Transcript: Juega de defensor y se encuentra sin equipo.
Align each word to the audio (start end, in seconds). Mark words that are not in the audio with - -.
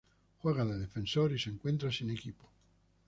Juega 0.39 0.65
de 0.65 0.79
defensor 0.79 1.31
y 1.31 1.37
se 1.37 1.51
encuentra 1.51 1.91
sin 1.91 2.09
equipo. 2.09 2.49